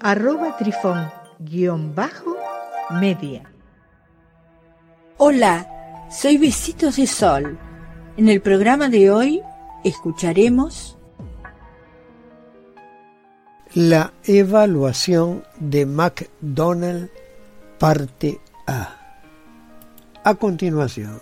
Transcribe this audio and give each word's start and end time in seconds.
arroba 0.00 0.56
trifón-media. 0.56 3.42
Hola, 5.18 6.06
soy 6.10 6.38
Besitos 6.38 6.96
de 6.96 7.06
Sol. 7.06 7.58
En 8.16 8.28
el 8.28 8.40
programa 8.40 8.88
de 8.88 9.10
hoy 9.10 9.42
escucharemos 9.84 10.96
la 13.74 14.12
evaluación 14.24 15.44
de 15.58 15.86
McDonald 15.86 17.10
parte 17.78 18.40
A. 18.66 18.96
A 20.24 20.34
continuación, 20.34 21.20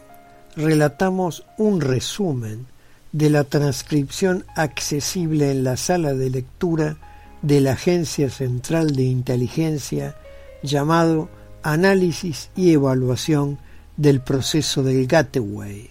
relatamos 0.56 1.44
un 1.58 1.80
resumen 1.80 2.66
de 3.12 3.30
la 3.30 3.44
transcripción 3.44 4.44
accesible 4.56 5.50
en 5.50 5.64
la 5.64 5.76
sala 5.76 6.14
de 6.14 6.30
lectura 6.30 6.96
de 7.44 7.60
la 7.60 7.72
Agencia 7.72 8.30
Central 8.30 8.96
de 8.96 9.04
Inteligencia 9.04 10.16
llamado 10.62 11.28
Análisis 11.62 12.50
y 12.56 12.72
Evaluación 12.72 13.58
del 13.96 14.20
Proceso 14.20 14.82
del 14.82 15.06
Gateway. 15.06 15.90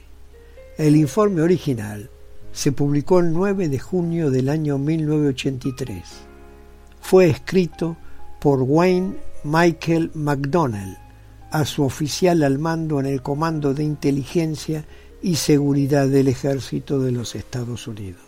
El 0.78 0.96
informe 0.96 1.42
original 1.42 2.10
se 2.52 2.72
publicó 2.72 3.20
el 3.20 3.34
9 3.34 3.70
de 3.70 3.80
junio 3.80 4.30
del 4.30 4.50
año 4.50 4.78
1983 4.78 6.34
fue 7.04 7.30
escrito 7.30 7.98
por 8.40 8.64
Wayne 8.64 9.18
Michael 9.44 10.12
McDonnell 10.16 10.98
a 11.52 11.66
su 11.66 11.84
oficial 11.84 12.42
al 12.44 12.58
mando 12.58 13.00
en 13.00 13.06
el 13.06 13.22
Comando 13.22 13.74
de 13.74 13.84
Inteligencia 13.84 14.86
y 15.22 15.36
Seguridad 15.36 16.08
del 16.08 16.30
Ejército 16.30 17.00
de 17.00 17.12
los 17.12 17.36
Estados 17.36 17.88
Unidos. 17.88 18.22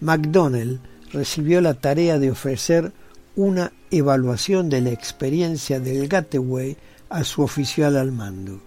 McDonnell 0.00 0.80
recibió 1.12 1.60
la 1.60 1.74
tarea 1.74 2.18
de 2.18 2.30
ofrecer 2.30 2.92
una 3.36 3.72
evaluación 3.90 4.68
de 4.68 4.80
la 4.80 4.90
experiencia 4.90 5.80
del 5.80 6.08
Gateway 6.08 6.76
a 7.08 7.24
su 7.24 7.42
oficial 7.42 7.96
al 7.96 8.12
mando. 8.12 8.60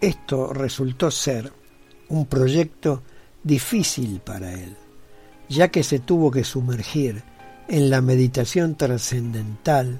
Esto 0.00 0.52
resultó 0.52 1.10
ser 1.10 1.52
un 2.08 2.26
proyecto 2.26 3.02
difícil 3.42 4.20
para 4.20 4.52
él, 4.52 4.76
ya 5.48 5.68
que 5.68 5.82
se 5.82 5.98
tuvo 5.98 6.30
que 6.30 6.44
sumergir 6.44 7.22
en 7.68 7.90
la 7.90 8.00
meditación 8.00 8.76
trascendental, 8.76 9.98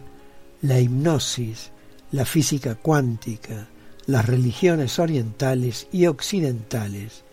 la 0.62 0.80
hipnosis, 0.80 1.70
la 2.12 2.24
física 2.24 2.76
cuántica, 2.76 3.68
las 4.06 4.26
religiones 4.26 4.98
orientales 4.98 5.86
y 5.92 6.06
occidentales 6.06 7.24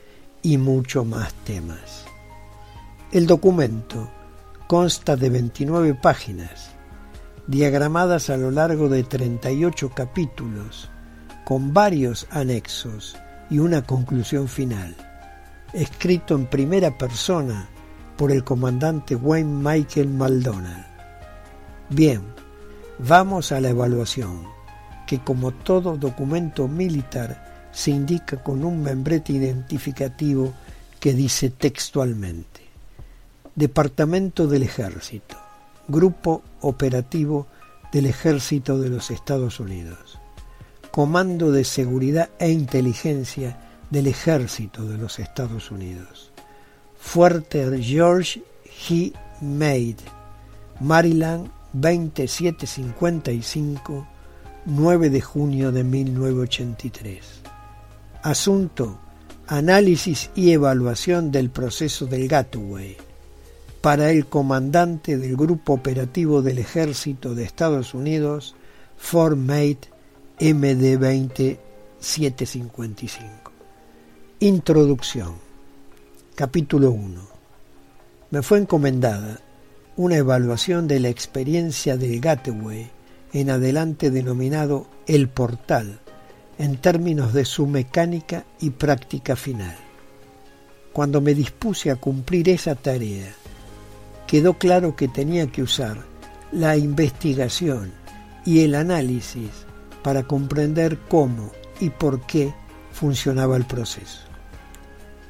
y 0.41 0.57
mucho 0.57 1.05
más 1.05 1.33
temas. 1.45 2.05
El 3.11 3.27
documento 3.27 4.09
consta 4.67 5.15
de 5.15 5.29
29 5.29 5.93
páginas, 5.93 6.71
diagramadas 7.45 8.31
a 8.31 8.37
lo 8.37 8.49
largo 8.49 8.89
de 8.89 9.03
38 9.03 9.91
capítulos, 9.95 10.89
con 11.45 11.71
varios 11.71 12.25
anexos 12.31 13.15
y 13.51 13.59
una 13.59 13.83
conclusión 13.83 14.47
final, 14.47 14.95
escrito 15.73 16.33
en 16.33 16.47
primera 16.47 16.97
persona 16.97 17.69
por 18.17 18.31
el 18.31 18.43
comandante 18.43 19.15
Wayne 19.15 19.61
Michael 19.61 20.09
Maldonald. 20.09 20.85
Bien, 21.89 22.23
vamos 22.97 23.51
a 23.51 23.61
la 23.61 23.69
evaluación, 23.69 24.47
que 25.05 25.19
como 25.19 25.51
todo 25.51 25.95
documento 25.95 26.67
militar 26.67 27.69
se 27.71 27.91
indica 27.91 28.41
con 28.41 28.65
un 28.65 28.81
membrete 28.81 29.33
identificativo 29.33 30.53
que 30.99 31.13
dice 31.13 31.51
textualmente 31.51 32.64
Departamento 33.55 34.47
del 34.47 34.63
Ejército, 34.63 35.37
Grupo 35.87 36.43
Operativo 36.61 37.47
del 37.91 38.05
Ejército 38.05 38.79
de 38.79 38.89
los 38.89 39.11
Estados 39.11 39.59
Unidos, 39.59 40.19
Comando 40.91 41.51
de 41.51 41.63
Seguridad 41.63 42.29
e 42.39 42.49
Inteligencia 42.49 43.59
del 43.89 44.07
Ejército 44.07 44.85
de 44.85 44.97
los 44.97 45.19
Estados 45.19 45.71
Unidos 45.71 46.31
Fuerte 47.05 47.81
George 47.81 48.43
G. 48.65 49.13
Made, 49.39 49.97
Maryland 50.81 51.49
2755, 51.73 54.07
9 54.65 55.09
de 55.11 55.21
junio 55.21 55.71
de 55.71 55.83
1983. 55.83 57.43
Asunto, 58.23 58.97
análisis 59.47 60.31
y 60.35 60.51
evaluación 60.51 61.31
del 61.31 61.51
proceso 61.51 62.07
del 62.07 62.27
Gateway 62.27 62.97
para 63.85 64.09
el 64.09 64.25
comandante 64.25 65.15
del 65.15 65.37
Grupo 65.37 65.73
Operativo 65.73 66.41
del 66.41 66.57
Ejército 66.57 67.35
de 67.35 67.43
Estados 67.43 67.93
Unidos, 67.93 68.55
Fort 68.97 69.37
Mate 69.37 69.91
MD 70.39 70.97
20755. 70.97 73.51
Introducción. 74.39 75.35
Capítulo 76.33 76.89
1. 76.89 77.21
Me 78.31 78.41
fue 78.41 78.57
encomendada 78.57 79.39
una 79.97 80.15
evaluación 80.15 80.87
de 80.87 80.99
la 80.99 81.09
experiencia 81.09 81.95
del 81.95 82.19
Gateway, 82.19 82.89
en 83.33 83.51
adelante 83.51 84.09
denominado 84.09 84.87
el 85.05 85.29
portal, 85.29 85.99
en 86.57 86.77
términos 86.77 87.33
de 87.33 87.45
su 87.45 87.67
mecánica 87.67 88.47
y 88.59 88.71
práctica 88.71 89.35
final. 89.35 89.77
Cuando 90.91 91.21
me 91.21 91.35
dispuse 91.35 91.91
a 91.91 91.97
cumplir 91.97 92.49
esa 92.49 92.73
tarea, 92.73 93.31
quedó 94.27 94.55
claro 94.55 94.95
que 94.95 95.07
tenía 95.07 95.47
que 95.47 95.61
usar 95.61 95.97
la 96.51 96.77
investigación 96.77 97.93
y 98.45 98.61
el 98.61 98.75
análisis 98.75 99.49
para 100.03 100.23
comprender 100.23 100.99
cómo 101.09 101.51
y 101.79 101.89
por 101.89 102.21
qué 102.21 102.53
funcionaba 102.91 103.57
el 103.57 103.65
proceso. 103.65 104.19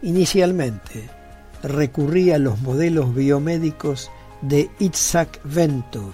Inicialmente 0.01 1.09
recurrí 1.63 2.31
a 2.31 2.37
los 2.37 2.61
modelos 2.61 3.15
biomédicos 3.15 4.11
de 4.41 4.69
Itzhak 4.79 5.39
Ventov 5.43 6.13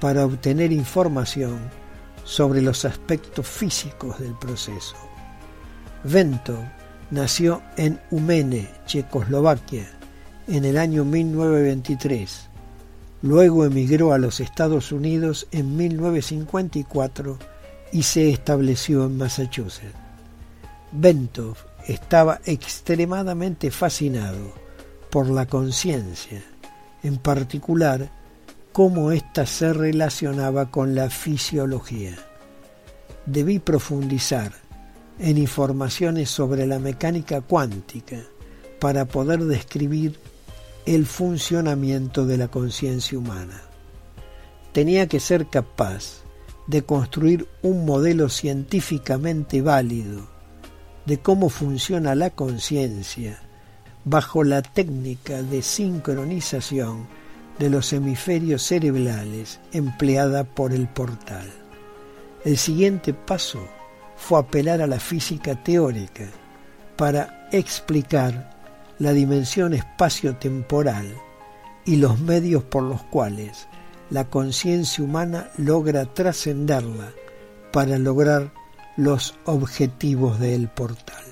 para 0.00 0.24
obtener 0.24 0.72
información 0.72 1.58
sobre 2.24 2.62
los 2.62 2.84
aspectos 2.84 3.46
físicos 3.46 4.18
del 4.18 4.34
proceso. 4.34 4.96
Ventov 6.04 6.64
nació 7.10 7.62
en 7.76 8.00
Umene, 8.10 8.68
Checoslovaquia, 8.86 9.99
en 10.50 10.64
el 10.64 10.76
año 10.76 11.04
1923. 11.04 12.48
Luego 13.22 13.64
emigró 13.64 14.12
a 14.12 14.18
los 14.18 14.40
Estados 14.40 14.92
Unidos 14.92 15.46
en 15.52 15.76
1954 15.76 17.38
y 17.92 18.02
se 18.02 18.30
estableció 18.30 19.04
en 19.04 19.16
Massachusetts. 19.16 19.94
Ventov 20.92 21.56
estaba 21.86 22.40
extremadamente 22.44 23.70
fascinado 23.70 24.52
por 25.10 25.30
la 25.30 25.46
conciencia, 25.46 26.42
en 27.02 27.18
particular 27.18 28.10
cómo 28.72 29.12
ésta 29.12 29.46
se 29.46 29.72
relacionaba 29.72 30.70
con 30.70 30.94
la 30.94 31.10
fisiología. 31.10 32.16
Debí 33.26 33.60
profundizar 33.60 34.52
en 35.18 35.38
informaciones 35.38 36.30
sobre 36.30 36.66
la 36.66 36.78
mecánica 36.78 37.40
cuántica 37.40 38.16
para 38.80 39.04
poder 39.04 39.44
describir 39.44 40.18
el 40.86 41.06
funcionamiento 41.06 42.26
de 42.26 42.36
la 42.36 42.48
conciencia 42.48 43.18
humana. 43.18 43.62
Tenía 44.72 45.06
que 45.08 45.20
ser 45.20 45.48
capaz 45.48 46.22
de 46.66 46.82
construir 46.82 47.48
un 47.62 47.84
modelo 47.84 48.28
científicamente 48.28 49.62
válido 49.62 50.28
de 51.06 51.18
cómo 51.18 51.48
funciona 51.48 52.14
la 52.14 52.30
conciencia 52.30 53.40
bajo 54.04 54.44
la 54.44 54.62
técnica 54.62 55.42
de 55.42 55.62
sincronización 55.62 57.08
de 57.58 57.68
los 57.68 57.92
hemisferios 57.92 58.62
cerebrales 58.62 59.60
empleada 59.72 60.44
por 60.44 60.72
el 60.72 60.88
portal. 60.88 61.50
El 62.44 62.56
siguiente 62.56 63.12
paso 63.12 63.60
fue 64.16 64.38
apelar 64.38 64.80
a 64.80 64.86
la 64.86 65.00
física 65.00 65.62
teórica 65.62 66.26
para 66.96 67.48
explicar 67.52 68.59
la 69.00 69.12
dimensión 69.12 69.72
espacio-temporal 69.72 71.16
y 71.84 71.96
los 71.96 72.20
medios 72.20 72.62
por 72.62 72.84
los 72.84 73.02
cuales 73.04 73.66
la 74.10 74.26
conciencia 74.26 75.02
humana 75.02 75.50
logra 75.56 76.04
trascenderla 76.04 77.10
para 77.72 77.98
lograr 77.98 78.52
los 78.96 79.34
objetivos 79.46 80.38
del 80.38 80.68
portal. 80.68 81.24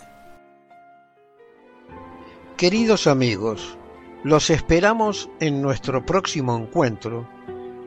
Queridos 2.57 3.07
amigos, 3.07 3.77
los 4.25 4.51
esperamos 4.51 5.29
en 5.39 5.61
nuestro 5.61 6.05
próximo 6.07 6.57
encuentro 6.57 7.29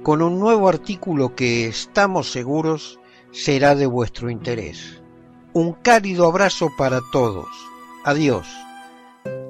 con 0.04 0.22
un 0.22 0.40
nuevo 0.40 0.70
artículo 0.70 1.36
que 1.36 1.68
estamos 1.68 2.32
seguros 2.32 3.00
será 3.32 3.76
de 3.76 3.88
vuestro 3.88 4.30
interés. 4.30 5.02
Un 5.54 5.74
cálido 5.74 6.28
abrazo 6.28 6.70
para 6.78 7.00
todos. 7.12 7.48
Adiós. 8.06 8.48